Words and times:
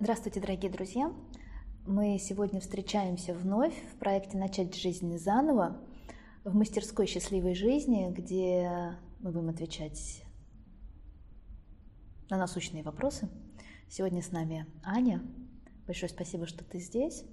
Здравствуйте, 0.00 0.38
дорогие 0.38 0.70
друзья! 0.70 1.12
Мы 1.84 2.20
сегодня 2.20 2.60
встречаемся 2.60 3.34
вновь 3.34 3.74
в 3.92 3.98
проекте 3.98 4.38
«Начать 4.38 4.76
жизнь 4.76 5.18
заново» 5.18 5.76
в 6.44 6.54
мастерской 6.54 7.08
«Счастливой 7.08 7.56
жизни», 7.56 8.08
где 8.08 8.96
мы 9.18 9.32
будем 9.32 9.48
отвечать 9.48 10.22
на 12.30 12.38
насущные 12.38 12.84
вопросы. 12.84 13.28
Сегодня 13.88 14.22
с 14.22 14.30
нами 14.30 14.66
Аня. 14.84 15.20
Большое 15.88 16.08
спасибо, 16.08 16.46
что 16.46 16.64
ты 16.64 16.78
здесь. 16.78 17.24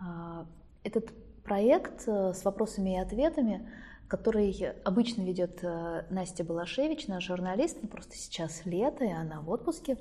А, 0.00 0.46
этот 0.84 1.12
проект 1.44 2.08
э, 2.08 2.32
с 2.32 2.42
вопросами 2.42 2.94
и 2.94 3.00
ответами, 3.00 3.70
который 4.08 4.70
обычно 4.84 5.20
ведет 5.20 5.62
э, 5.62 6.06
Настя 6.08 6.42
Балашевич, 6.42 7.06
наш 7.06 7.26
журналист, 7.26 7.82
но 7.82 7.88
просто 7.88 8.16
сейчас 8.16 8.64
лето, 8.64 9.04
и 9.04 9.12
она 9.12 9.42
в 9.42 9.50
отпуске. 9.50 9.98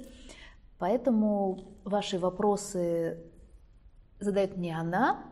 Поэтому 0.81 1.59
ваши 1.83 2.17
вопросы 2.17 3.19
задает 4.19 4.57
не 4.57 4.71
она, 4.71 5.23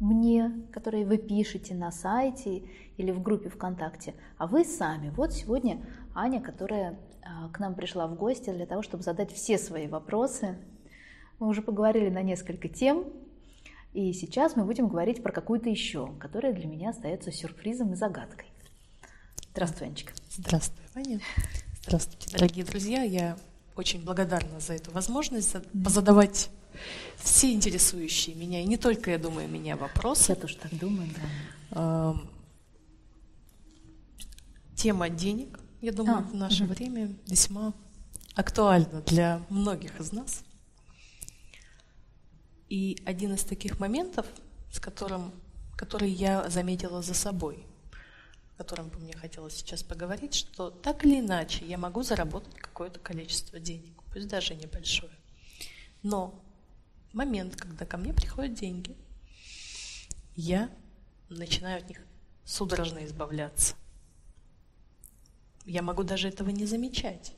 мне, 0.00 0.66
которые 0.72 1.04
вы 1.04 1.18
пишете 1.18 1.74
на 1.74 1.92
сайте 1.92 2.62
или 2.96 3.10
в 3.10 3.20
группе 3.20 3.50
ВКонтакте, 3.50 4.14
а 4.38 4.46
вы 4.46 4.64
сами. 4.64 5.10
Вот 5.10 5.34
сегодня 5.34 5.84
Аня, 6.14 6.40
которая 6.40 6.98
а, 7.22 7.50
к 7.50 7.60
нам 7.60 7.74
пришла 7.74 8.06
в 8.06 8.14
гости 8.14 8.48
для 8.48 8.64
того, 8.64 8.80
чтобы 8.80 9.02
задать 9.02 9.30
все 9.30 9.58
свои 9.58 9.88
вопросы. 9.88 10.56
Мы 11.38 11.48
уже 11.48 11.60
поговорили 11.60 12.08
на 12.08 12.22
несколько 12.22 12.70
тем, 12.70 13.12
и 13.92 14.14
сейчас 14.14 14.56
мы 14.56 14.64
будем 14.64 14.88
говорить 14.88 15.22
про 15.22 15.32
какую-то 15.32 15.68
еще, 15.68 16.14
которая 16.18 16.54
для 16.54 16.66
меня 16.66 16.90
остается 16.90 17.30
сюрпризом 17.30 17.92
и 17.92 17.96
загадкой. 17.96 18.48
Здравствуй, 19.50 19.88
Анечка. 19.88 20.14
Здравствуй, 20.30 20.86
Аня. 20.94 21.20
Здравствуйте, 21.82 22.34
дорогие 22.34 22.64
друзья. 22.64 23.02
Я 23.02 23.36
очень 23.76 24.02
благодарна 24.04 24.60
за 24.60 24.74
эту 24.74 24.90
возможность 24.90 25.56
позадавать 25.84 26.50
все 27.16 27.52
интересующие 27.52 28.34
меня, 28.34 28.60
и 28.60 28.66
не 28.66 28.76
только, 28.76 29.10
я 29.10 29.18
думаю, 29.18 29.48
меня 29.48 29.76
вопросы. 29.76 30.32
Я 30.32 30.36
тоже 30.36 30.56
так 30.56 30.76
думаю, 30.76 31.08
да. 31.70 32.16
Тема 34.74 35.08
денег, 35.08 35.60
я 35.80 35.92
думаю, 35.92 36.18
а, 36.18 36.22
в 36.22 36.34
наше 36.34 36.64
угу. 36.64 36.72
время 36.72 37.14
весьма 37.26 37.72
актуальна 38.34 39.00
для 39.02 39.42
многих 39.48 40.00
из 40.00 40.12
нас. 40.12 40.42
И 42.68 43.00
один 43.04 43.34
из 43.34 43.44
таких 43.44 43.78
моментов, 43.78 44.26
с 44.72 44.80
которым, 44.80 45.30
который 45.76 46.10
я 46.10 46.48
заметила 46.48 47.02
за 47.02 47.14
собой, 47.14 47.64
котором 48.56 48.88
бы 48.88 48.98
мне 48.98 49.14
хотелось 49.14 49.54
сейчас 49.54 49.82
поговорить, 49.82 50.34
что 50.34 50.70
так 50.70 51.04
или 51.04 51.20
иначе 51.20 51.64
я 51.64 51.78
могу 51.78 52.02
заработать 52.02 52.54
какое-то 52.54 53.00
количество 53.00 53.58
денег, 53.58 54.02
пусть 54.12 54.28
даже 54.28 54.54
небольшое. 54.54 55.12
Но 56.02 56.42
момент, 57.12 57.56
когда 57.56 57.86
ко 57.86 57.96
мне 57.96 58.12
приходят 58.12 58.54
деньги, 58.54 58.96
я 60.34 60.70
начинаю 61.28 61.78
от 61.78 61.88
них 61.88 62.00
судорожно 62.44 63.04
избавляться. 63.04 63.74
Я 65.64 65.82
могу 65.82 66.02
даже 66.02 66.28
этого 66.28 66.50
не 66.50 66.66
замечать. 66.66 67.34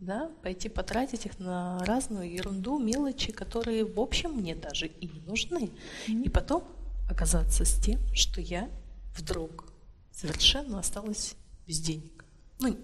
Да, 0.00 0.30
пойти 0.42 0.68
потратить 0.68 1.26
их 1.26 1.40
на 1.40 1.84
разную 1.84 2.32
ерунду, 2.32 2.78
мелочи, 2.78 3.32
которые, 3.32 3.84
в 3.84 3.98
общем, 3.98 4.30
мне 4.30 4.54
даже 4.54 4.86
и 4.86 5.08
не 5.08 5.20
нужны. 5.22 5.70
Mm-hmm. 6.06 6.22
И 6.22 6.28
потом 6.28 6.64
оказаться 7.10 7.64
с 7.64 7.80
тем, 7.80 7.98
что 8.14 8.40
я 8.40 8.70
вдруг 9.16 9.72
совершенно 10.18 10.80
осталась 10.80 11.36
без 11.66 11.78
денег. 11.80 12.24
Ну, 12.58 12.76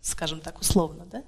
скажем 0.00 0.40
так, 0.40 0.60
условно, 0.60 1.06
да? 1.06 1.22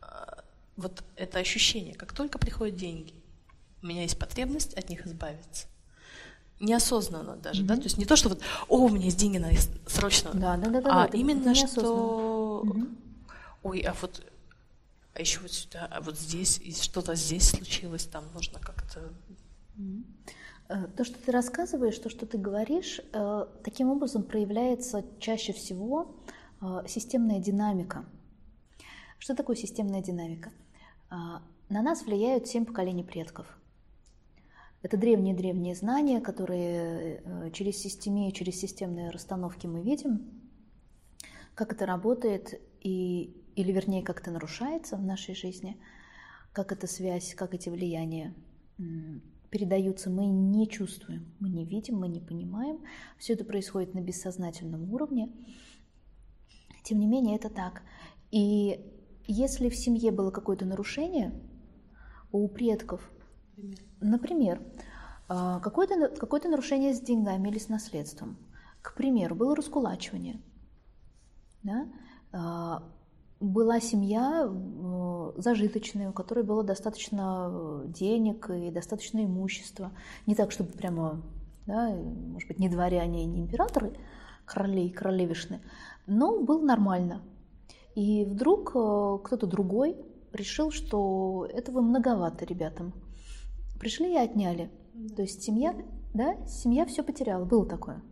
А, 0.00 0.44
вот 0.76 1.04
это 1.16 1.38
ощущение, 1.38 1.94
как 1.94 2.12
только 2.12 2.38
приходят 2.38 2.76
деньги, 2.76 3.14
у 3.82 3.86
меня 3.86 4.02
есть 4.02 4.18
потребность 4.18 4.74
от 4.74 4.88
них 4.88 5.06
избавиться. 5.06 5.66
Неосознанно 6.58 7.36
даже, 7.36 7.62
mm-hmm. 7.62 7.66
да, 7.66 7.76
то 7.76 7.82
есть 7.82 7.98
не 7.98 8.04
то, 8.04 8.16
что 8.16 8.30
вот, 8.30 8.40
о, 8.66 8.78
у 8.78 8.88
меня 8.88 9.04
есть 9.04 9.18
деньги, 9.18 9.38
надо 9.38 9.54
срочно, 9.86 10.32
да, 10.34 10.56
да, 10.56 10.68
да, 10.70 10.80
да, 10.80 11.04
а 11.04 11.08
да, 11.08 11.16
именно 11.16 11.54
что, 11.54 12.64
mm-hmm. 12.66 12.96
ой, 13.62 13.80
а 13.82 13.94
вот, 14.00 14.26
а 15.14 15.20
еще 15.20 15.38
вот 15.38 15.52
сюда, 15.52 15.86
а 15.88 16.00
вот 16.00 16.18
здесь, 16.18 16.58
и 16.58 16.72
что-то 16.72 17.14
здесь 17.14 17.50
случилось, 17.50 18.06
там 18.06 18.24
нужно 18.34 18.58
как-то... 18.58 19.12
Mm-hmm. 19.78 20.02
То, 20.68 21.04
что 21.04 21.18
ты 21.18 21.32
рассказываешь, 21.32 21.98
то, 21.98 22.10
что 22.10 22.26
ты 22.26 22.36
говоришь, 22.36 23.00
э, 23.12 23.46
таким 23.64 23.88
образом 23.88 24.22
проявляется 24.22 25.02
чаще 25.18 25.54
всего 25.54 26.14
э, 26.60 26.82
системная 26.86 27.40
динамика. 27.40 28.04
Что 29.18 29.34
такое 29.34 29.56
системная 29.56 30.02
динамика? 30.02 30.52
На 31.10 31.82
нас 31.82 32.04
влияют 32.04 32.46
семь 32.46 32.66
поколений 32.66 33.02
предков. 33.02 33.58
Это 34.82 34.96
древние-древние 34.96 35.74
знания, 35.74 36.20
которые 36.20 37.22
э, 37.24 37.50
через 37.52 37.78
системию, 37.78 38.30
через 38.32 38.60
системные 38.60 39.10
расстановки 39.10 39.66
мы 39.66 39.82
видим, 39.82 40.30
как 41.54 41.72
это 41.72 41.84
работает, 41.84 42.60
и, 42.80 43.42
или 43.56 43.72
вернее, 43.72 44.02
как 44.02 44.20
это 44.20 44.30
нарушается 44.30 44.96
в 44.96 45.02
нашей 45.02 45.34
жизни, 45.34 45.80
как 46.52 46.72
эта 46.72 46.86
связь, 46.86 47.34
как 47.34 47.54
эти 47.54 47.70
влияния 47.70 48.34
передаются, 49.50 50.10
мы 50.10 50.26
не 50.26 50.68
чувствуем, 50.68 51.34
мы 51.40 51.48
не 51.48 51.64
видим, 51.64 51.96
мы 51.96 52.08
не 52.08 52.20
понимаем. 52.20 52.80
Все 53.18 53.34
это 53.34 53.44
происходит 53.44 53.94
на 53.94 54.00
бессознательном 54.00 54.92
уровне. 54.92 55.32
Тем 56.84 56.98
не 56.98 57.06
менее, 57.06 57.36
это 57.36 57.50
так. 57.50 57.82
И 58.30 58.80
если 59.26 59.68
в 59.68 59.76
семье 59.76 60.10
было 60.10 60.30
какое-то 60.30 60.64
нарушение 60.64 61.32
у 62.32 62.48
предков, 62.48 63.10
Например, 64.00 64.62
а, 65.28 65.60
какое-то 65.60 66.08
какое 66.16 66.40
нарушение 66.42 66.94
с 66.94 67.00
деньгами 67.00 67.48
или 67.48 67.58
с 67.58 67.68
наследством. 67.68 68.38
К 68.82 68.94
примеру, 68.94 69.34
было 69.34 69.56
раскулачивание. 69.56 70.40
Да? 71.62 71.88
Была 73.40 73.80
семья 73.80 74.50
зажиточная, 75.36 76.10
у 76.10 76.12
которой 76.12 76.44
было 76.44 76.64
достаточно 76.64 77.48
э, 77.50 77.84
денег 77.88 78.50
и 78.50 78.70
достаточно 78.70 79.24
имущества. 79.24 79.92
Не 80.26 80.34
так, 80.34 80.50
чтобы 80.50 80.72
прямо, 80.72 81.22
да, 81.66 81.94
может 81.94 82.48
быть, 82.48 82.58
не 82.58 82.68
дворяне, 82.68 83.24
не 83.26 83.40
императоры, 83.40 83.92
короли 84.44 84.86
и 84.86 84.92
королевишны, 84.92 85.60
но 86.06 86.40
было 86.40 86.62
нормально. 86.62 87.22
И 87.94 88.24
вдруг 88.24 88.72
э, 88.74 89.18
кто-то 89.24 89.46
другой 89.46 89.96
решил, 90.32 90.70
что 90.70 91.46
этого 91.52 91.80
многовато 91.80 92.44
ребятам– 92.44 92.92
Пришли 93.78 94.12
и 94.12 94.16
отняли. 94.16 94.70
То 95.14 95.22
есть 95.22 95.42
семья, 95.42 95.74
да, 96.12 96.34
семья 96.46 96.84
все 96.86 97.02
потеряла. 97.02 97.44
Было 97.44 97.64
такое. 97.64 98.02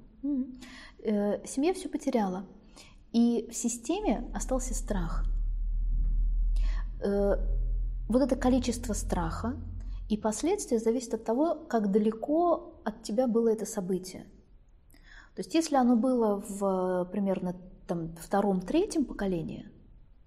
Э, 1.02 1.44
семья 1.44 1.74
все 1.74 1.88
потеряла. 1.88 2.46
И 3.16 3.48
в 3.50 3.54
системе 3.54 4.30
остался 4.34 4.74
страх. 4.74 5.24
Э, 7.02 7.36
вот 8.08 8.20
это 8.20 8.36
количество 8.36 8.92
страха 8.92 9.56
и 10.10 10.18
последствия 10.18 10.78
зависит 10.78 11.14
от 11.14 11.24
того, 11.24 11.54
как 11.54 11.90
далеко 11.90 12.74
от 12.84 13.02
тебя 13.04 13.26
было 13.26 13.48
это 13.48 13.64
событие. 13.64 14.24
То 15.34 15.40
есть 15.40 15.54
если 15.54 15.76
оно 15.76 15.96
было 15.96 16.44
в 16.46 17.08
примерно 17.10 17.56
там, 17.86 18.14
втором-третьем 18.16 19.06
поколении, 19.06 19.66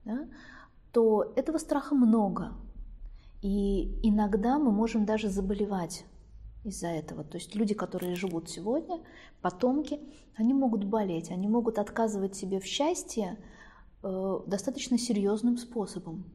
да, 0.03 0.27
то 0.91 1.31
этого 1.35 1.59
страха 1.59 1.94
много. 1.94 2.53
И 3.44 4.00
иногда 4.01 4.57
мы 4.57 4.71
можем 4.71 5.06
даже 5.06 5.29
заболевать 5.29 6.06
из-за 6.64 6.88
этого. 6.88 7.24
То 7.24 7.38
есть 7.38 7.56
люди, 7.56 7.74
которые 7.74 8.16
живут 8.16 8.50
сегодня, 8.50 9.00
потомки, 9.42 10.00
они 10.36 10.53
могут 10.53 10.84
болеть, 10.84 11.31
они 11.31 11.47
могут 11.47 11.80
отказывать 11.80 12.36
себе 12.36 12.59
в 12.59 12.66
счастье 12.66 13.38
э, 14.03 14.40
достаточно 14.47 14.98
серьезным 14.98 15.58
способом. 15.58 16.25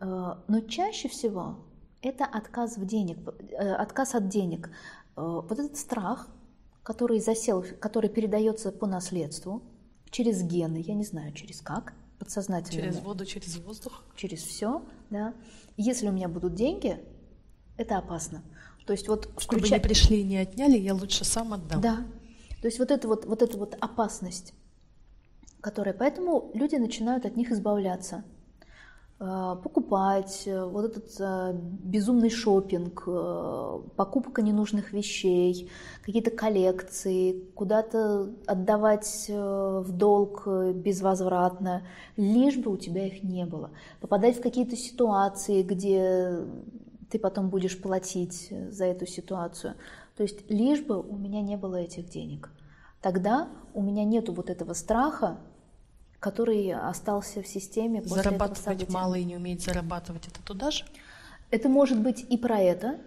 Э, 0.00 0.34
но 0.48 0.60
чаще 0.60 1.08
всего 1.08 1.58
это 2.02 2.24
отказ, 2.24 2.76
в 2.76 2.86
денег, 2.86 3.18
э, 3.52 3.74
отказ 3.74 4.14
от 4.14 4.28
денег. 4.28 4.70
Э, 5.16 5.40
вот 5.48 5.52
этот 5.52 5.76
страх, 5.76 6.28
который 6.82 7.20
засел, 7.20 7.64
который 7.80 8.10
передается 8.10 8.72
по 8.72 8.86
наследству, 8.86 9.62
через 10.10 10.42
гены, 10.42 10.82
я 10.86 10.94
не 10.94 11.04
знаю 11.04 11.32
через 11.32 11.60
как, 11.60 11.94
подсознательно. 12.18 12.82
Через 12.82 13.00
воду, 13.00 13.24
через 13.24 13.56
воздух. 13.58 14.04
Через 14.16 14.42
все, 14.42 14.82
да. 15.10 15.34
Если 15.76 16.08
у 16.08 16.12
меня 16.12 16.28
будут 16.28 16.54
деньги, 16.54 17.02
это 17.76 17.98
опасно. 17.98 18.42
То 18.86 18.92
есть 18.92 19.08
вот 19.08 19.30
Чтобы 19.38 19.68
не 19.68 19.80
пришли 19.80 20.20
и 20.20 20.24
не 20.24 20.38
отняли, 20.38 20.76
я 20.76 20.94
лучше 20.94 21.24
сам 21.24 21.54
отдам. 21.54 21.80
Да. 21.80 22.06
То 22.60 22.66
есть 22.68 22.78
вот 22.78 22.90
это 22.90 23.08
вот, 23.08 23.24
вот 23.24 23.42
эта 23.42 23.56
вот 23.56 23.76
опасность, 23.80 24.54
которая... 25.60 25.94
Поэтому 25.94 26.50
люди 26.54 26.76
начинают 26.76 27.26
от 27.26 27.36
них 27.36 27.50
избавляться. 27.50 28.24
Э, 29.20 29.56
покупать, 29.62 30.42
э, 30.44 30.64
вот 30.64 30.84
этот 30.84 31.08
э, 31.20 31.52
безумный 31.54 32.30
шопинг, 32.30 33.04
покупка 33.96 34.42
ненужных 34.42 34.92
вещей, 34.92 35.70
какие-то 36.02 36.30
коллекции, 36.30 37.44
куда-то 37.54 38.30
отдавать 38.46 39.26
в 39.28 39.86
долг 39.92 40.46
безвозвратно, 40.46 41.82
лишь 42.16 42.56
бы 42.56 42.72
у 42.72 42.76
тебя 42.76 43.06
их 43.06 43.22
не 43.22 43.46
было. 43.46 43.70
Попадать 44.00 44.36
в 44.38 44.42
какие-то 44.42 44.76
ситуации, 44.76 45.62
где 45.62 46.44
ты 47.10 47.18
потом 47.18 47.50
будешь 47.50 47.80
платить 47.80 48.52
за 48.70 48.84
эту 48.84 49.06
ситуацию. 49.06 49.74
То 50.16 50.22
есть 50.22 50.50
лишь 50.50 50.82
бы 50.82 51.00
у 51.00 51.16
меня 51.16 51.42
не 51.42 51.56
было 51.56 51.76
этих 51.76 52.08
денег. 52.08 52.50
Тогда 53.00 53.48
у 53.74 53.82
меня 53.82 54.04
нету 54.04 54.32
вот 54.32 54.48
этого 54.48 54.72
страха, 54.72 55.38
который 56.20 56.72
остался 56.72 57.42
в 57.42 57.46
системе 57.46 58.00
после 58.00 58.22
Зарабатывать 58.22 58.82
этого 58.82 58.92
мало 58.92 59.14
и 59.16 59.24
не 59.24 59.36
уметь 59.36 59.62
зарабатывать, 59.62 60.26
это 60.26 60.42
туда 60.42 60.70
же? 60.70 60.84
Это 61.50 61.68
может 61.68 62.00
быть 62.00 62.24
и 62.30 62.38
про 62.38 62.58
это, 62.58 62.98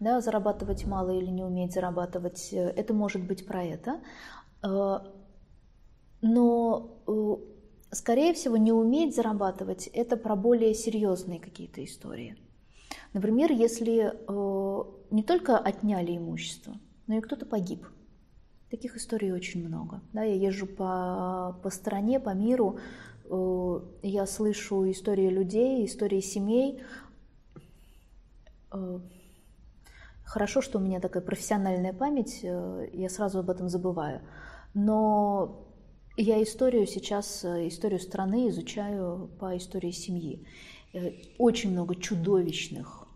да, 0.00 0.20
зарабатывать 0.20 0.84
мало 0.84 1.10
или 1.10 1.30
не 1.30 1.42
уметь 1.42 1.72
зарабатывать, 1.72 2.52
э, 2.52 2.56
это 2.76 2.92
может 2.92 3.22
быть 3.22 3.46
про 3.46 3.64
это. 3.64 4.00
Э, 4.62 4.98
но, 6.20 7.00
э, 7.06 7.36
скорее 7.92 8.34
всего, 8.34 8.56
не 8.56 8.72
уметь 8.72 9.16
зарабатывать– 9.16 9.86
это 9.94 10.16
про 10.16 10.36
более 10.36 10.74
серьезные 10.74 11.40
какие-то 11.40 11.82
истории. 11.84 12.36
Например, 13.12 13.50
если 13.50 14.12
не 15.10 15.22
только 15.22 15.58
отняли 15.58 16.16
имущество, 16.16 16.76
но 17.06 17.16
и 17.16 17.20
кто-то 17.20 17.46
погиб. 17.46 17.86
Таких 18.70 18.96
историй 18.96 19.32
очень 19.32 19.66
много. 19.66 20.02
Да, 20.12 20.22
я 20.22 20.34
езжу 20.34 20.66
по, 20.66 21.58
по 21.62 21.70
стране, 21.70 22.20
по 22.20 22.34
миру, 22.34 22.78
я 24.02 24.26
слышу 24.26 24.90
истории 24.90 25.28
людей, 25.28 25.86
истории 25.86 26.20
семей, 26.20 26.82
Хорошо, 30.28 30.60
что 30.60 30.78
у 30.78 30.82
меня 30.82 31.00
такая 31.00 31.22
профессиональная 31.22 31.94
память, 31.94 32.40
э, 32.42 32.90
я 32.92 33.08
сразу 33.08 33.38
об 33.38 33.48
этом 33.48 33.70
забываю. 33.70 34.20
Но 34.74 35.66
я 36.18 36.42
историю 36.42 36.86
сейчас, 36.86 37.44
э, 37.44 37.66
историю 37.68 37.98
страны 37.98 38.48
изучаю 38.50 39.30
по 39.40 39.56
истории 39.56 39.90
семьи. 39.90 40.46
Э, 40.98 41.12
очень 41.38 41.70
много 41.70 41.94
чудовищных 41.94 43.06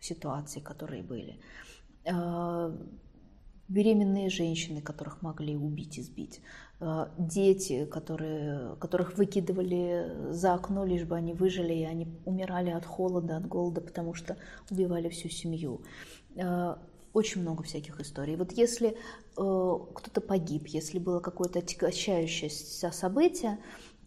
ситуаций, 0.00 0.62
которые 0.62 1.02
были. 1.02 1.38
Беременные 3.68 4.30
женщины, 4.30 4.80
которых 4.80 5.22
могли 5.22 5.56
убить 5.56 5.98
и 5.98 6.02
сбить. 6.02 6.40
Дети, 7.18 7.84
которые, 7.84 8.76
которых 8.76 9.18
выкидывали 9.18 10.32
за 10.32 10.54
окно, 10.54 10.84
лишь 10.86 11.04
бы 11.04 11.16
они 11.16 11.34
выжили, 11.34 11.74
и 11.74 11.84
они 11.84 12.08
умирали 12.24 12.70
от 12.70 12.86
холода, 12.86 13.36
от 13.36 13.46
голода, 13.46 13.80
потому 13.80 14.14
что 14.14 14.36
убивали 14.70 15.08
всю 15.08 15.28
семью. 15.28 15.82
Э, 16.36 16.76
очень 17.12 17.42
много 17.42 17.62
всяких 17.62 18.00
историй. 18.00 18.36
Вот 18.36 18.52
если 18.52 18.90
э, 18.90 18.94
кто-то 19.36 20.20
погиб, 20.20 20.66
если 20.68 20.98
было 20.98 21.20
какое-то 21.20 21.58
отягощающееся 21.58 22.90
событие, 22.92 23.58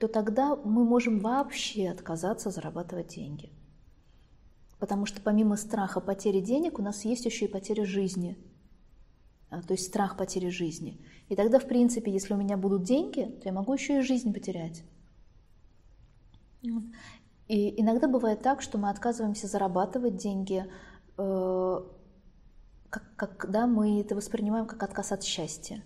то 0.03 0.09
тогда 0.09 0.57
мы 0.57 0.83
можем 0.83 1.19
вообще 1.19 1.87
отказаться 1.87 2.49
зарабатывать 2.49 3.07
деньги. 3.07 3.53
Потому 4.77 5.05
что 5.05 5.21
помимо 5.21 5.55
страха 5.55 6.01
потери 6.01 6.41
денег 6.41 6.77
у 6.77 6.81
нас 6.81 7.05
есть 7.05 7.23
еще 7.23 7.45
и 7.45 7.47
потеря 7.47 7.85
жизни. 7.85 8.37
А, 9.49 9.61
то 9.61 9.75
есть 9.75 9.85
страх 9.85 10.17
потери 10.17 10.49
жизни. 10.49 10.99
И 11.29 11.37
тогда, 11.37 11.57
в 11.57 11.69
принципе, 11.69 12.11
если 12.11 12.33
у 12.33 12.37
меня 12.37 12.57
будут 12.57 12.83
деньги, 12.83 13.23
то 13.23 13.47
я 13.47 13.53
могу 13.53 13.71
еще 13.73 13.99
и 13.99 14.01
жизнь 14.01 14.33
потерять. 14.33 14.83
И 17.47 17.81
иногда 17.81 18.09
бывает 18.09 18.41
так, 18.41 18.61
что 18.61 18.77
мы 18.77 18.89
отказываемся 18.89 19.47
зарабатывать 19.47 20.17
деньги, 20.17 20.69
э, 21.17 21.81
когда 22.89 23.67
мы 23.67 24.01
это 24.01 24.15
воспринимаем 24.15 24.65
как 24.65 24.83
отказ 24.83 25.13
от 25.13 25.23
счастья. 25.23 25.81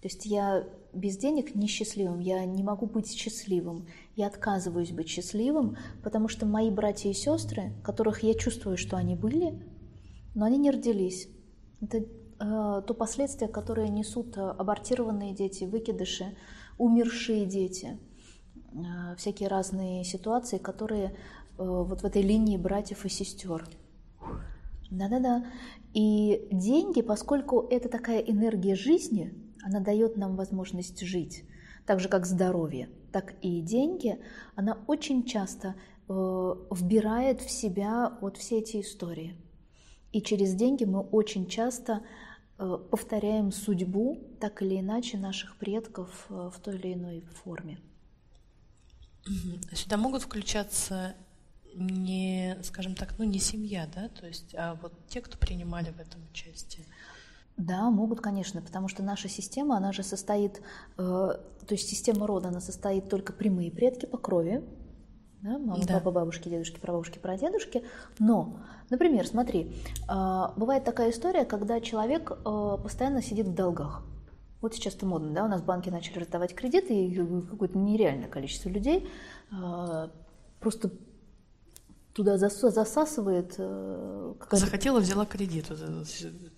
То 0.00 0.08
есть 0.08 0.24
я 0.24 0.66
без 0.92 1.16
денег 1.18 1.54
несчастливым, 1.54 2.20
я 2.20 2.44
не 2.44 2.62
могу 2.62 2.86
быть 2.86 3.12
счастливым, 3.12 3.86
я 4.16 4.28
отказываюсь 4.28 4.92
быть 4.92 5.08
счастливым, 5.08 5.76
потому 6.02 6.28
что 6.28 6.46
мои 6.46 6.70
братья 6.70 7.10
и 7.10 7.14
сестры, 7.14 7.74
которых 7.84 8.22
я 8.22 8.34
чувствую, 8.34 8.76
что 8.76 8.96
они 8.96 9.14
были, 9.14 9.62
но 10.34 10.46
они 10.46 10.58
не 10.58 10.70
родились. 10.70 11.28
Это 11.82 11.98
э, 11.98 12.06
то 12.38 12.94
последствие, 12.94 13.48
которое 13.48 13.88
несут 13.88 14.36
абортированные 14.38 15.34
дети, 15.34 15.64
выкидыши, 15.64 16.36
умершие 16.78 17.44
дети, 17.44 17.98
э, 18.72 19.16
всякие 19.16 19.48
разные 19.48 20.02
ситуации, 20.04 20.56
которые 20.56 21.08
э, 21.08 21.12
вот 21.58 22.00
в 22.00 22.04
этой 22.04 22.22
линии 22.22 22.56
братьев 22.56 23.04
и 23.04 23.10
сестер. 23.10 23.68
Да-да-да. 24.90 25.46
И 25.92 26.48
деньги, 26.50 27.02
поскольку 27.02 27.66
это 27.70 27.88
такая 27.88 28.18
энергия 28.20 28.74
жизни, 28.74 29.49
она 29.62 29.80
дает 29.80 30.16
нам 30.16 30.36
возможность 30.36 31.00
жить, 31.00 31.44
так 31.86 32.00
же 32.00 32.08
как 32.08 32.26
здоровье, 32.26 32.88
так 33.12 33.34
и 33.42 33.60
деньги, 33.60 34.18
она 34.54 34.78
очень 34.86 35.24
часто 35.24 35.74
э, 36.08 36.12
вбирает 36.70 37.40
в 37.40 37.50
себя 37.50 38.18
вот 38.20 38.36
все 38.36 38.58
эти 38.58 38.80
истории. 38.80 39.36
И 40.12 40.22
через 40.22 40.54
деньги 40.54 40.84
мы 40.84 41.00
очень 41.00 41.46
часто 41.46 42.02
э, 42.58 42.78
повторяем 42.90 43.52
судьбу, 43.52 44.18
так 44.40 44.62
или 44.62 44.80
иначе, 44.80 45.18
наших 45.18 45.56
предков 45.56 46.26
э, 46.30 46.50
в 46.52 46.60
той 46.60 46.76
или 46.76 46.94
иной 46.94 47.20
форме. 47.42 47.78
Сюда 49.72 49.96
могут 49.96 50.22
включаться 50.22 51.14
не, 51.74 52.56
скажем 52.62 52.94
так, 52.94 53.14
ну 53.18 53.24
не 53.24 53.38
семья, 53.38 53.88
да, 53.94 54.08
то 54.08 54.26
есть, 54.26 54.54
а 54.56 54.74
вот 54.74 54.92
те, 55.08 55.20
кто 55.20 55.38
принимали 55.38 55.90
в 55.90 56.00
этом 56.00 56.20
участие. 56.30 56.84
Да, 57.56 57.90
могут, 57.90 58.20
конечно, 58.20 58.62
потому 58.62 58.88
что 58.88 59.02
наша 59.02 59.28
система, 59.28 59.76
она 59.76 59.92
же 59.92 60.02
состоит, 60.02 60.62
э, 60.96 61.00
то 61.00 61.40
есть 61.68 61.88
система 61.88 62.26
рода, 62.26 62.48
она 62.48 62.60
состоит 62.60 63.08
только 63.08 63.32
прямые 63.32 63.70
предки 63.70 64.06
по 64.06 64.16
крови, 64.16 64.64
да, 65.42 65.58
мама, 65.58 65.78
да. 65.86 65.94
папа, 65.94 66.10
бабушки, 66.10 66.48
дедушки, 66.48 66.78
прабабушки, 66.78 67.18
прадедушки. 67.18 67.82
Но, 68.18 68.60
например, 68.90 69.26
смотри, 69.26 69.74
э, 70.08 70.46
бывает 70.56 70.84
такая 70.84 71.10
история, 71.10 71.44
когда 71.44 71.80
человек 71.80 72.30
э, 72.30 72.78
постоянно 72.82 73.22
сидит 73.22 73.46
в 73.46 73.54
долгах. 73.54 74.04
Вот 74.60 74.74
сейчас 74.74 74.94
это 74.94 75.06
модно, 75.06 75.32
да, 75.32 75.44
у 75.44 75.48
нас 75.48 75.62
банки 75.62 75.88
начали 75.88 76.18
раздавать 76.18 76.54
кредиты, 76.54 76.94
и 76.94 77.14
какое-то 77.46 77.78
нереальное 77.78 78.28
количество 78.28 78.68
людей 78.68 79.08
э, 79.50 80.08
просто 80.60 80.90
туда 82.24 82.36
засасывает. 82.36 83.54
Э, 83.58 84.34
захотела, 84.52 85.00
взяла 85.00 85.24
кредит. 85.24 85.66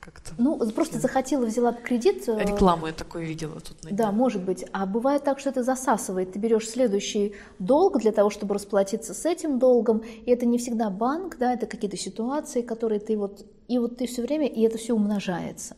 Как-то. 0.00 0.32
Ну, 0.38 0.58
просто 0.72 0.98
захотела, 0.98 1.46
взяла 1.46 1.72
кредит. 1.72 2.28
Э, 2.28 2.42
Рекламу 2.42 2.86
я 2.88 2.92
такое 2.92 3.24
видела 3.24 3.60
тут. 3.60 3.76
Да, 3.82 4.10
может 4.12 4.42
быть. 4.42 4.64
А 4.72 4.86
бывает 4.86 5.24
так, 5.24 5.38
что 5.38 5.50
это 5.50 5.62
засасывает. 5.62 6.32
Ты 6.32 6.38
берешь 6.38 6.68
следующий 6.68 7.34
долг 7.58 8.00
для 8.00 8.12
того, 8.12 8.30
чтобы 8.30 8.54
расплатиться 8.54 9.14
с 9.14 9.24
этим 9.24 9.58
долгом. 9.58 9.98
И 9.98 10.30
это 10.30 10.46
не 10.46 10.58
всегда 10.58 10.90
банк, 10.90 11.38
да, 11.38 11.54
это 11.54 11.66
какие-то 11.66 11.96
ситуации, 11.96 12.62
которые 12.62 13.00
ты 13.00 13.16
вот... 13.16 13.46
И 13.68 13.78
вот 13.78 13.96
ты 13.96 14.06
все 14.06 14.22
время, 14.22 14.46
и 14.46 14.62
это 14.62 14.78
все 14.78 14.94
умножается. 14.94 15.76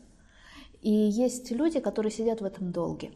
И 0.81 0.91
есть 0.91 1.51
люди, 1.51 1.79
которые 1.79 2.11
сидят 2.11 2.41
в 2.41 2.45
этом 2.45 2.71
долге. 2.71 3.11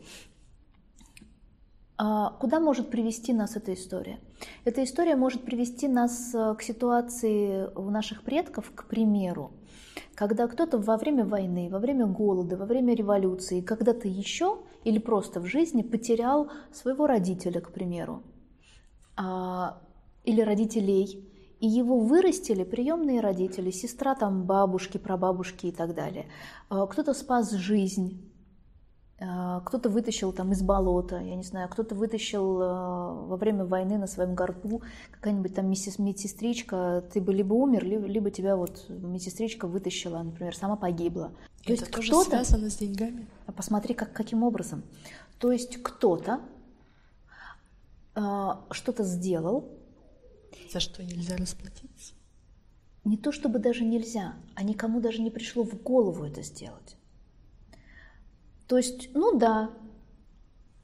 А 2.01 2.29
куда 2.39 2.61
может 2.61 2.89
привести 2.89 3.33
нас 3.33 3.57
эта 3.57 3.73
история? 3.73 4.21
Эта 4.63 4.85
история 4.85 5.17
может 5.17 5.43
привести 5.43 5.89
нас 5.89 6.33
э, 6.33 6.55
к 6.57 6.61
ситуации 6.61 7.67
у 7.75 7.89
наших 7.89 8.23
предков, 8.23 8.71
к 8.73 8.85
примеру, 8.85 9.51
когда 10.15 10.47
кто-то 10.47 10.77
во 10.77 10.95
время 10.95 11.25
войны, 11.25 11.67
во 11.69 11.77
время 11.77 12.05
голода, 12.05 12.55
во 12.55 12.65
время 12.65 12.95
революции, 12.95 13.59
когда-то 13.59 14.07
еще 14.07 14.59
или 14.85 14.97
просто 14.97 15.41
в 15.41 15.45
жизни 15.45 15.81
потерял 15.81 16.49
своего 16.71 17.05
родителя, 17.05 17.59
к 17.59 17.73
примеру, 17.73 18.23
а, 19.17 19.81
или 20.23 20.39
родителей, 20.39 21.27
и 21.59 21.67
его 21.67 21.99
вырастили 21.99 22.63
приемные 22.63 23.19
родители, 23.19 23.71
сестра 23.71 24.15
там 24.15 24.45
бабушки, 24.45 24.97
прабабушки 24.97 25.65
и 25.65 25.73
так 25.73 25.93
далее. 25.93 26.27
А, 26.69 26.87
кто-то 26.87 27.13
спас 27.13 27.51
жизнь 27.51 28.28
кто-то 29.19 29.89
вытащил 29.89 30.31
там 30.31 30.53
из 30.53 30.61
болота, 30.61 31.19
я 31.19 31.35
не 31.35 31.43
знаю, 31.43 31.67
кто-то 31.67 31.93
вытащил 31.93 32.59
а, 32.61 33.13
во 33.13 33.35
время 33.35 33.65
войны 33.65 33.97
на 33.97 34.07
своем 34.07 34.33
горбу 34.33 34.81
какая-нибудь 35.11 35.53
там 35.53 35.69
медсестричка, 35.69 37.03
ты 37.11 37.19
бы 37.19 37.33
либо 37.33 37.53
умер, 37.53 37.83
либо, 37.83 38.31
тебя 38.31 38.55
вот 38.55 38.85
медсестричка 38.87 39.67
вытащила, 39.67 40.23
например, 40.23 40.55
сама 40.55 40.77
погибла. 40.77 41.33
То 41.65 41.73
Это 41.73 41.83
есть 41.83 41.91
тоже 41.91 42.07
кто-то, 42.11 42.29
связано 42.29 42.69
с 42.69 42.77
деньгами? 42.77 43.27
А 43.45 43.51
посмотри, 43.51 43.93
как, 43.93 44.13
каким 44.13 44.43
образом. 44.43 44.83
То 45.37 45.51
есть 45.51 45.83
кто-то 45.83 46.39
э, 48.15 48.49
что-то 48.71 49.03
сделал. 49.03 49.67
За 50.71 50.79
что 50.79 51.03
нельзя 51.03 51.35
расплатиться? 51.35 52.13
Не 53.03 53.17
то 53.17 53.33
чтобы 53.33 53.59
даже 53.59 53.83
нельзя, 53.83 54.35
а 54.55 54.63
никому 54.63 55.01
даже 55.01 55.21
не 55.21 55.29
пришло 55.29 55.63
в 55.63 55.81
голову 55.81 56.23
это 56.23 56.41
сделать. 56.41 56.95
То 58.69 58.77
есть, 58.77 59.09
ну 59.15 59.37
да, 59.37 59.71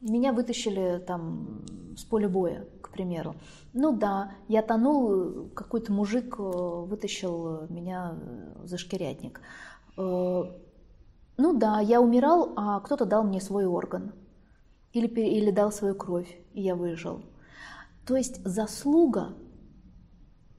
меня 0.02 0.34
вытащили 0.34 1.02
там 1.06 1.64
с 1.96 2.04
поля 2.04 2.28
боя, 2.28 2.68
к 2.82 2.90
примеру. 2.92 3.36
Ну 3.74 3.96
да, 3.96 4.32
я 4.48 4.62
тонул, 4.64 5.50
какой-то 5.54 5.94
мужик 5.94 6.36
э, 6.40 6.42
вытащил 6.42 7.68
меня 7.70 8.18
за 8.64 8.78
шкирятник. 8.78 9.40
Э, 9.98 10.44
ну 11.38 11.58
да, 11.58 11.80
я 11.80 12.02
умирал, 12.02 12.54
а 12.56 12.80
кто-то 12.80 13.06
дал 13.06 13.24
мне 13.24 13.40
свой 13.40 13.66
орган. 13.66 14.14
Или, 14.92 15.08
или 15.08 15.52
дал 15.52 15.72
свою 15.72 15.94
кровь, 15.96 16.40
и 16.54 16.62
я 16.62 16.76
выжил. 16.76 17.22
То 18.08 18.18
есть 18.18 18.44
заслуга 18.44 19.36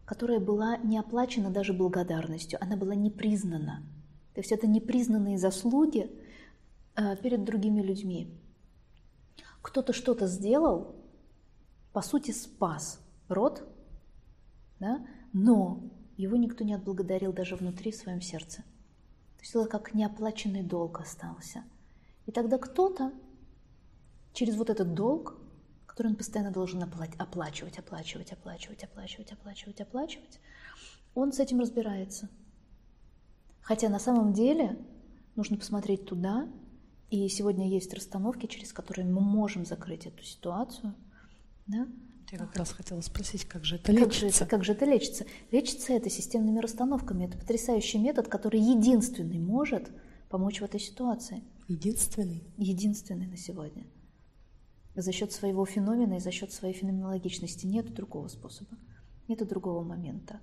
которая 0.06 0.38
была 0.38 0.76
не 0.78 0.98
оплачена 0.98 1.50
даже 1.50 1.72
благодарностью, 1.72 2.58
она 2.62 2.76
была 2.76 2.94
не 2.94 3.10
признана. 3.10 3.82
То 4.34 4.40
есть 4.40 4.52
это 4.52 4.66
непризнанные 4.66 5.36
заслуги 5.36 6.10
перед 7.22 7.44
другими 7.44 7.80
людьми. 7.80 8.34
Кто-то 9.62 9.92
что-то 9.92 10.26
сделал, 10.26 10.96
по 11.92 12.02
сути, 12.02 12.30
спас 12.30 13.00
род, 13.28 13.64
да? 14.78 15.06
но 15.32 15.90
его 16.16 16.36
никто 16.36 16.64
не 16.64 16.74
отблагодарил 16.74 17.32
даже 17.32 17.56
внутри 17.56 17.92
в 17.92 17.96
своем 17.96 18.20
сердце. 18.20 18.62
То 19.36 19.42
есть 19.42 19.54
это 19.54 19.66
как 19.66 19.94
неоплаченный 19.94 20.62
долг 20.62 21.00
остался. 21.00 21.64
И 22.26 22.32
тогда 22.32 22.58
кто-то 22.58 23.12
через 24.32 24.56
вот 24.56 24.70
этот 24.70 24.94
долг 24.94 25.38
который 25.96 26.08
он 26.08 26.16
постоянно 26.16 26.50
должен 26.50 26.82
оплачивать, 26.82 27.78
оплачивать, 27.78 28.30
оплачивать, 28.34 28.84
оплачивать, 28.84 29.32
оплачивать, 29.32 29.80
оплачивать, 29.80 30.40
он 31.14 31.32
с 31.32 31.40
этим 31.40 31.58
разбирается. 31.58 32.28
Хотя 33.62 33.88
на 33.88 33.98
самом 33.98 34.34
деле 34.34 34.76
нужно 35.36 35.56
посмотреть 35.56 36.04
туда, 36.04 36.48
и 37.10 37.28
сегодня 37.28 37.68
есть 37.68 37.94
расстановки, 37.94 38.46
через 38.46 38.72
которые 38.72 39.06
мы 39.06 39.20
можем 39.20 39.64
закрыть 39.64 40.06
эту 40.06 40.22
ситуацию. 40.22 40.94
Да? 41.66 41.86
Я 42.32 42.38
как 42.38 42.56
раз 42.56 42.72
хотела 42.72 43.00
спросить, 43.00 43.44
как 43.44 43.64
же 43.64 43.76
это 43.76 43.92
лечится? 43.92 44.46
Как 44.46 44.64
же, 44.64 44.64
как 44.64 44.64
же 44.64 44.72
это 44.72 44.84
лечится? 44.84 45.26
Лечится 45.52 45.92
это 45.92 46.10
системными 46.10 46.58
расстановками. 46.58 47.26
Это 47.26 47.38
потрясающий 47.38 47.98
метод, 47.98 48.28
который 48.28 48.60
единственный 48.60 49.38
может 49.38 49.90
помочь 50.28 50.60
в 50.60 50.64
этой 50.64 50.80
ситуации. 50.80 51.44
Единственный? 51.68 52.42
Единственный 52.56 53.26
на 53.26 53.36
сегодня 53.36 53.86
за 55.02 55.12
счет 55.12 55.32
своего 55.32 55.64
феномена 55.64 56.14
и 56.14 56.20
за 56.20 56.30
счет 56.30 56.52
своей 56.52 56.74
феноменологичности. 56.74 57.66
Нет 57.66 57.92
другого 57.92 58.28
способа, 58.28 58.76
нет 59.28 59.46
другого 59.46 59.82
момента. 59.82 60.40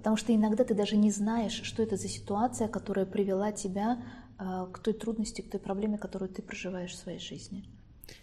Потому 0.00 0.16
что 0.16 0.34
иногда 0.34 0.64
ты 0.64 0.72
даже 0.72 0.96
не 0.96 1.10
знаешь, 1.10 1.60
что 1.62 1.82
это 1.82 1.98
за 1.98 2.08
ситуация, 2.08 2.68
которая 2.68 3.04
привела 3.04 3.52
тебя 3.52 4.02
э, 4.38 4.66
к 4.72 4.78
той 4.78 4.94
трудности, 4.94 5.42
к 5.42 5.50
той 5.50 5.60
проблеме, 5.60 5.98
которую 5.98 6.30
ты 6.30 6.40
проживаешь 6.40 6.92
в 6.92 6.96
своей 6.96 7.18
жизни. 7.18 7.66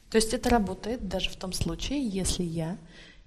То 0.10 0.16
есть 0.16 0.34
это 0.34 0.50
работает 0.50 1.08
даже 1.08 1.30
в 1.30 1.36
том 1.36 1.54
случае, 1.54 2.04
если 2.04 2.42
я 2.42 2.80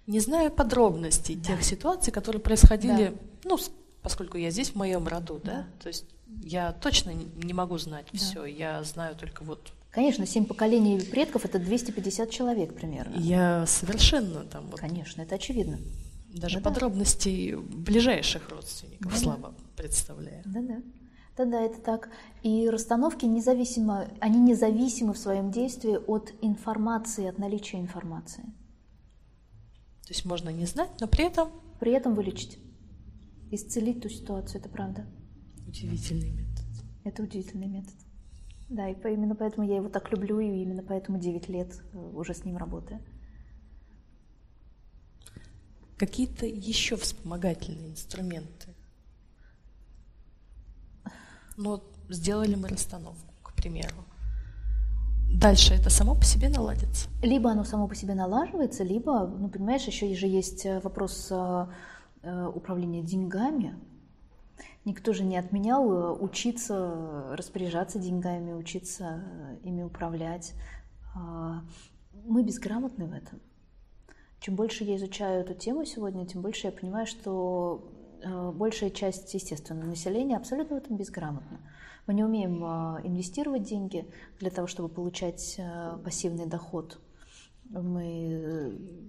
не 0.08 0.18
знаю 0.18 0.50
подробностей 0.50 1.36
да. 1.36 1.44
тех 1.44 1.62
ситуаций, 1.62 2.12
которые 2.12 2.42
происходили, 2.42 3.10
да. 3.10 3.14
ну, 3.44 3.56
поскольку 4.02 4.36
я 4.36 4.50
здесь 4.50 4.70
в 4.70 4.74
моем 4.74 5.06
роду, 5.06 5.40
да, 5.44 5.52
да? 5.52 5.66
то 5.80 5.86
есть 5.86 6.06
я 6.42 6.72
точно 6.72 7.10
не 7.10 7.52
могу 7.52 7.78
знать 7.78 8.06
да. 8.10 8.18
все, 8.18 8.44
я 8.46 8.82
знаю 8.82 9.14
только 9.14 9.44
вот 9.44 9.72
Конечно, 9.92 10.26
семь 10.26 10.44
поколений 10.44 11.00
предков– 11.00 11.44
это 11.44 11.60
250 11.60 12.30
человек 12.30 12.74
примерно. 12.74 13.16
Я 13.16 13.64
совершенно 13.66 14.44
там… 14.44 14.66
Вот, 14.66 14.80
Конечно, 14.80 15.22
это 15.22 15.36
очевидно. 15.36 15.78
Даже 16.34 16.60
да, 16.60 16.70
подробностей 16.70 17.56
ближайших 17.56 18.48
родственников 18.50 19.12
да, 19.12 19.18
слабо 19.18 19.54
представляю. 19.76 20.42
Да-да. 20.44 20.82
Да-да, 21.36 21.62
это 21.62 21.80
так. 21.80 22.10
И 22.42 22.68
расстановки 22.68 23.24
независимо, 23.24 24.08
они 24.20 24.40
независимы 24.40 25.14
в 25.14 25.18
своем 25.18 25.50
действии 25.50 25.96
от 25.96 26.32
информации, 26.42 27.26
от 27.26 27.38
наличия 27.38 27.80
информации. 27.80 28.42
То 30.02 30.10
есть 30.10 30.24
можно 30.24 30.50
не 30.50 30.66
знать, 30.66 30.90
но 31.00 31.06
при 31.06 31.24
этом… 31.24 31.48
При 31.78 31.92
этом 31.92 32.14
вылечить. 32.14 32.58
Исцелить 33.50 34.02
ту 34.02 34.08
ситуацию, 34.08 34.60
это 34.60 34.68
правда. 34.68 35.06
Удивительный 35.66 36.30
метод. 36.30 36.64
Это 37.04 37.22
удивительный 37.22 37.68
метод. 37.68 37.94
Да, 38.68 38.88
и 38.88 38.94
именно 38.94 39.34
поэтому 39.34 39.66
я 39.66 39.76
его 39.76 39.88
так 39.88 40.12
люблю, 40.12 40.38
и 40.40 40.62
именно 40.62 40.82
поэтому 40.82 41.18
9 41.18 41.48
лет 41.48 41.82
э, 41.92 41.98
уже 41.98 42.34
с 42.34 42.44
ним 42.44 42.56
работаю. 42.56 43.00
Какие-то 46.00 46.46
еще 46.46 46.96
вспомогательные 46.96 47.90
инструменты? 47.90 48.74
Ну, 51.58 51.82
сделали 52.08 52.54
мы 52.54 52.68
расстановку, 52.68 53.34
к 53.42 53.52
примеру. 53.52 54.06
Дальше 55.30 55.74
это 55.74 55.90
само 55.90 56.14
по 56.14 56.24
себе 56.24 56.48
наладится? 56.48 57.10
Либо 57.22 57.50
оно 57.50 57.64
само 57.64 57.86
по 57.86 57.94
себе 57.94 58.14
налаживается, 58.14 58.82
либо, 58.82 59.26
ну, 59.26 59.50
понимаешь, 59.50 59.82
еще 59.82 60.14
же 60.14 60.26
есть 60.26 60.64
э, 60.64 60.80
вопрос 60.80 61.28
э, 61.30 61.66
управления 62.54 63.02
деньгами, 63.02 63.78
Никто 64.86 65.12
же 65.12 65.24
не 65.24 65.36
отменял 65.36 65.92
э, 65.92 66.12
учиться 66.12 67.26
распоряжаться 67.32 67.98
деньгами, 67.98 68.54
учиться 68.54 69.22
э, 69.22 69.56
ими 69.64 69.82
управлять. 69.82 70.54
А, 71.14 71.62
мы 72.24 72.42
безграмотны 72.42 73.04
в 73.04 73.12
этом. 73.12 73.40
Чем 74.40 74.56
больше 74.56 74.84
я 74.84 74.96
изучаю 74.96 75.42
эту 75.42 75.54
тему 75.54 75.84
сегодня, 75.84 76.26
тем 76.26 76.40
больше 76.40 76.66
я 76.66 76.72
понимаю, 76.72 77.06
что 77.06 77.92
э, 78.22 78.50
большая 78.52 78.90
часть, 78.90 79.32
естественно, 79.34 79.84
населения 79.84 80.36
абсолютно 80.36 80.76
в 80.76 80.78
этом 80.82 80.96
безграмотна. 80.96 81.60
Мы 82.06 82.14
не 82.14 82.24
умеем 82.24 82.64
инвестировать 83.04 83.62
деньги 83.62 84.10
для 84.40 84.50
того, 84.50 84.66
чтобы 84.66 84.88
получать 84.88 85.60
пассивный 86.02 86.46
доход. 86.46 86.98
Мы 87.68 89.06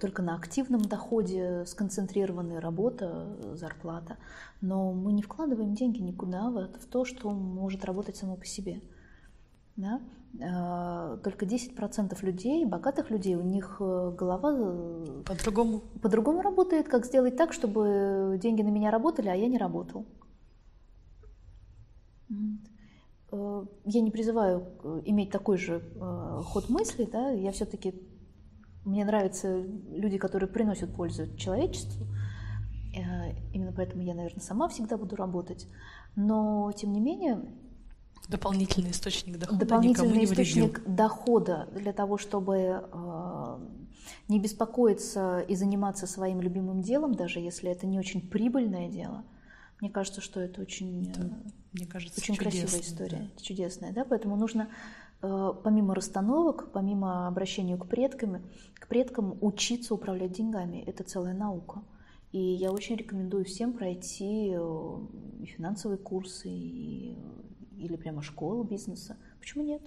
только 0.00 0.22
на 0.22 0.36
активном 0.36 0.82
доходе 0.82 1.64
сконцентрированная 1.66 2.60
работа, 2.60 3.36
зарплата, 3.54 4.16
но 4.60 4.92
мы 4.92 5.12
не 5.12 5.22
вкладываем 5.22 5.74
деньги 5.74 6.00
никуда 6.00 6.50
в 6.50 6.86
то, 6.90 7.04
что 7.04 7.30
может 7.30 7.84
работать 7.84 8.16
само 8.16 8.36
по 8.36 8.44
себе. 8.44 8.80
Да? 9.76 10.00
А, 10.40 11.18
только 11.18 11.44
10% 11.44 12.24
людей, 12.24 12.64
богатых 12.64 13.10
людей, 13.10 13.36
у 13.36 13.42
них 13.42 13.76
э, 13.80 14.14
голова 14.16 14.52
э, 14.54 15.22
по-другому. 15.26 15.80
по-другому 16.00 16.40
работает, 16.40 16.88
как 16.88 17.04
сделать 17.04 17.36
так, 17.36 17.52
чтобы 17.52 18.38
деньги 18.40 18.62
на 18.62 18.70
меня 18.70 18.90
работали, 18.90 19.28
а 19.28 19.34
я 19.34 19.46
не 19.46 19.58
работал. 19.58 20.06
Э, 23.30 23.66
я 23.84 24.00
не 24.00 24.10
призываю 24.10 25.02
иметь 25.04 25.30
такой 25.30 25.58
же 25.58 25.82
ход 26.46 26.70
мысли, 26.70 27.04
да, 27.04 27.30
я 27.30 27.52
все-таки 27.52 27.94
мне 28.86 29.04
нравятся 29.04 29.58
люди, 29.58 30.16
которые 30.16 30.48
приносят 30.48 30.94
пользу 30.94 31.36
человечеству. 31.36 32.06
Именно 33.52 33.72
поэтому 33.72 34.02
я, 34.02 34.14
наверное, 34.14 34.42
сама 34.42 34.68
всегда 34.68 34.96
буду 34.96 35.14
работать. 35.16 35.68
Но, 36.16 36.72
тем 36.72 36.92
не 36.92 37.00
менее... 37.00 37.42
Дополнительный 38.32 38.90
источник 38.90 39.38
дохода 39.38 39.58
Дополнительный 39.58 40.24
источник 40.24 40.78
вредил. 40.78 40.94
дохода 40.94 41.68
для 41.74 41.92
того, 41.92 42.18
чтобы 42.18 42.56
э, 42.56 43.58
не 44.28 44.40
беспокоиться 44.40 45.40
и 45.40 45.54
заниматься 45.54 46.06
своим 46.06 46.40
любимым 46.40 46.82
делом, 46.82 47.14
даже 47.14 47.38
если 47.38 47.70
это 47.70 47.86
не 47.86 47.98
очень 47.98 48.20
прибыльное 48.20 48.88
дело. 48.88 49.24
Мне 49.80 49.90
кажется, 49.90 50.20
что 50.20 50.40
это 50.40 50.60
очень, 50.60 51.12
да, 51.12 51.28
мне 51.72 51.86
кажется, 51.86 52.20
очень 52.20 52.36
красивая 52.36 52.80
история, 52.80 53.30
да. 53.34 53.42
чудесная. 53.42 53.92
Да? 53.92 54.04
Поэтому 54.04 54.36
нужно 54.36 54.68
Э, 55.22 55.52
помимо 55.62 55.94
расстановок, 55.94 56.70
помимо 56.72 57.28
обращения 57.28 57.76
к 57.76 57.86
предкам, 57.86 58.42
к 58.74 58.88
предкам 58.88 59.38
учиться 59.40 59.94
управлять 59.94 60.32
деньгами. 60.32 60.82
Это 60.86 61.04
целая 61.04 61.32
наука. 61.32 61.82
И 62.32 62.40
я 62.40 62.72
очень 62.72 62.96
рекомендую 62.96 63.44
всем 63.44 63.72
пройти 63.72 64.52
э, 64.52 64.96
и 65.40 65.46
финансовые 65.46 65.98
курсы, 65.98 66.48
и, 66.48 67.16
или 67.82 67.96
прямо 67.96 68.22
школу 68.22 68.64
бизнеса. 68.64 69.16
Почему 69.40 69.64
нет? 69.64 69.82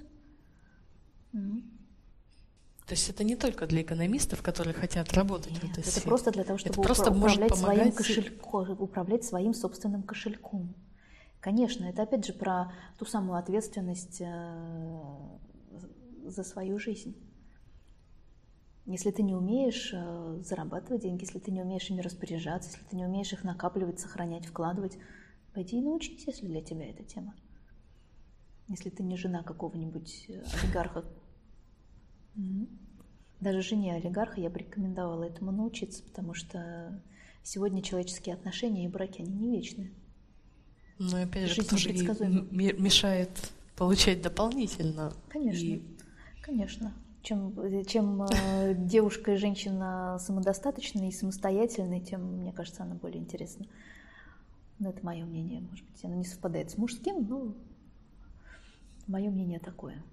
То 2.85 2.93
есть 2.93 3.09
это 3.09 3.23
не 3.23 3.35
только 3.35 3.65
для 3.65 3.81
экономистов, 3.81 4.43
которые 4.43 4.73
хотят 4.73 5.11
работать 5.13 5.53
Нет, 5.53 5.61
в 5.61 5.71
этой 5.71 5.79
это 5.79 5.89
сфере. 5.89 6.05
просто 6.05 6.31
для 6.31 6.43
того, 6.43 6.59
чтобы 6.59 6.81
это 6.83 7.11
управлять, 7.11 7.55
своим 7.55 7.91
кошельком, 7.91 8.71
управлять 8.79 9.23
своим 9.23 9.53
собственным 9.55 10.03
кошельком. 10.03 10.75
Конечно, 11.39 11.85
это 11.85 12.03
опять 12.03 12.25
же 12.25 12.33
про 12.33 12.71
ту 12.99 13.05
самую 13.05 13.39
ответственность 13.39 14.21
э, 14.21 15.29
за 16.25 16.43
свою 16.43 16.77
жизнь. 16.77 17.15
Если 18.85 19.09
ты 19.09 19.23
не 19.23 19.33
умеешь 19.33 19.91
э, 19.91 20.41
зарабатывать 20.43 21.01
деньги, 21.01 21.23
если 21.23 21.39
ты 21.39 21.49
не 21.49 21.63
умеешь 21.63 21.89
ими 21.89 22.01
распоряжаться, 22.01 22.69
если 22.69 22.85
ты 22.85 22.95
не 22.95 23.05
умеешь 23.05 23.33
их 23.33 23.43
накапливать, 23.43 23.99
сохранять, 23.99 24.45
вкладывать, 24.45 24.99
пойди 25.55 25.77
и 25.79 25.81
научись, 25.81 26.27
если 26.27 26.45
для 26.45 26.61
тебя 26.61 26.87
эта 26.87 27.03
тема. 27.03 27.33
Если 28.67 28.89
ты 28.89 29.03
не 29.03 29.17
жена 29.17 29.43
какого-нибудь 29.43 30.25
э, 30.29 30.43
олигарха. 30.61 31.05
Даже 33.39 33.61
жене 33.61 33.95
олигарха 33.95 34.41
я 34.41 34.49
бы 34.49 34.59
рекомендовала 34.59 35.23
этому 35.23 35.51
научиться, 35.51 36.03
потому 36.03 36.33
что 36.33 37.01
сегодня 37.43 37.81
человеческие 37.81 38.35
отношения 38.35 38.85
и 38.85 38.87
браки, 38.87 39.21
они 39.21 39.31
не 39.31 39.57
вечные. 39.57 39.91
Ну, 40.97 41.21
опять 41.21 41.51
же, 41.51 41.63
тоже 41.63 41.91
мешает 41.91 43.29
получать 43.75 44.21
дополнительно. 44.21 45.13
Конечно, 45.29 45.65
и... 45.65 45.83
конечно. 46.41 46.93
Чем, 47.21 47.53
чем 47.85 48.23
э, 48.23 48.75
девушка 48.77 49.33
и 49.33 49.37
женщина 49.37 50.17
самодостаточная 50.19 51.09
и 51.09 51.11
самостоятельная, 51.11 51.99
тем, 51.99 52.39
мне 52.39 52.53
кажется, 52.53 52.83
она 52.83 52.95
более 52.95 53.19
интересна. 53.19 53.65
Но 54.79 54.89
это 54.89 55.05
мое 55.05 55.25
мнение, 55.25 55.61
может 55.61 55.85
быть, 55.85 56.03
оно 56.03 56.15
не 56.15 56.25
совпадает 56.25 56.71
с 56.71 56.77
мужским, 56.77 57.27
но 57.27 57.55
мое 59.07 59.29
мнение 59.29 59.59
такое. 59.59 60.03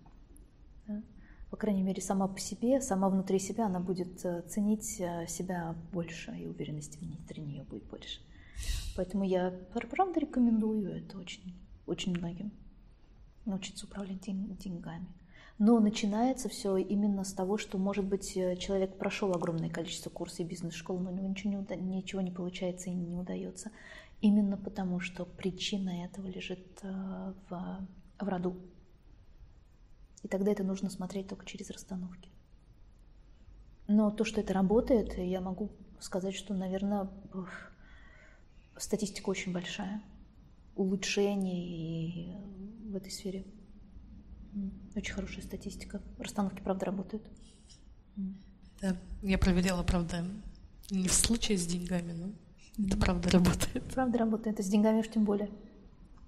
Да? 0.86 1.02
по 1.50 1.56
крайней 1.58 1.82
мере, 1.82 2.00
сама 2.00 2.28
по 2.28 2.40
себе, 2.40 2.80
сама 2.80 3.10
внутри 3.10 3.38
себя, 3.38 3.66
она 3.66 3.78
будет 3.78 4.24
э, 4.24 4.40
ценить 4.48 4.84
себя 4.84 5.76
больше, 5.92 6.34
и 6.34 6.46
уверенности 6.46 6.96
внутри 6.96 7.42
нее 7.42 7.62
будет 7.62 7.84
больше. 7.84 8.20
Поэтому 8.96 9.24
я 9.24 9.50
правда 9.90 10.18
рекомендую 10.18 10.90
это 10.90 11.18
очень, 11.18 11.54
очень 11.86 12.16
многим. 12.16 12.52
Научиться 13.44 13.86
управлять 13.86 14.22
деньгами. 14.22 15.06
Но 15.58 15.78
начинается 15.78 16.48
все 16.48 16.76
именно 16.76 17.22
с 17.22 17.32
того, 17.32 17.58
что, 17.58 17.78
может 17.78 18.06
быть, 18.06 18.36
э, 18.36 18.56
человек 18.56 18.96
прошел 18.96 19.32
огромное 19.32 19.68
количество 19.68 20.10
курсов 20.10 20.46
бизнес-школы, 20.46 21.00
но 21.00 21.10
у 21.10 21.14
него 21.14 21.28
ничего 21.28 21.50
не, 21.52 21.96
ничего 21.96 22.20
не 22.20 22.30
получается 22.30 22.90
и 22.90 22.94
не 22.94 23.16
удается. 23.16 23.70
Именно 24.20 24.56
потому, 24.56 25.00
что 25.00 25.24
причина 25.24 26.04
этого 26.04 26.26
лежит 26.26 26.80
э, 26.82 27.34
в, 27.48 27.86
в 28.18 28.28
роду. 28.28 28.56
И 30.22 30.28
тогда 30.28 30.52
это 30.52 30.64
нужно 30.64 30.90
смотреть 30.90 31.28
только 31.28 31.46
через 31.46 31.70
расстановки. 31.70 32.30
Но 33.88 34.10
то, 34.10 34.24
что 34.24 34.40
это 34.40 34.52
работает, 34.52 35.18
я 35.18 35.40
могу 35.40 35.70
сказать, 35.98 36.34
что, 36.34 36.54
наверное, 36.54 37.08
статистика 38.76 39.28
очень 39.30 39.52
большая. 39.52 40.02
Улучшений 40.76 42.36
в 42.86 42.96
этой 42.96 43.10
сфере. 43.10 43.44
Очень 44.94 45.14
хорошая 45.14 45.42
статистика. 45.42 46.00
Расстановки, 46.18 46.60
правда, 46.62 46.86
работают. 46.86 47.28
Да, 48.80 48.96
я 49.22 49.38
проверяла, 49.38 49.82
правда, 49.82 50.24
не 50.90 51.08
в 51.08 51.12
случае 51.12 51.58
с 51.58 51.66
деньгами, 51.66 52.12
но 52.12 52.86
это 52.86 52.96
правда 52.96 53.30
работает. 53.30 53.84
Правда 53.94 54.18
работает, 54.18 54.60
и 54.60 54.62
с 54.62 54.68
деньгами 54.68 55.00
уж 55.00 55.08
тем 55.08 55.24
более. 55.24 55.50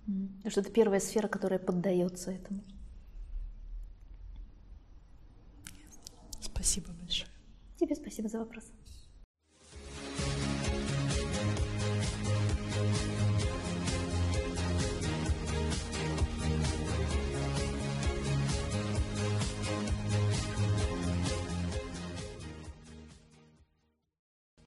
Потому 0.06 0.50
что 0.50 0.60
это 0.60 0.70
первая 0.70 1.00
сфера, 1.00 1.28
которая 1.28 1.58
поддается 1.58 2.30
этому. 2.30 2.62
Спасибо 6.64 6.94
большое. 6.94 7.28
Тебе 7.78 7.94
спасибо 7.94 8.26
за 8.30 8.38
вопрос. 8.38 8.64